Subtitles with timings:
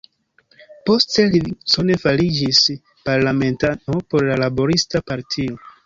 [0.89, 2.63] Poste Livingstone fariĝis
[3.13, 5.67] parlamentano por la Laborista Partio.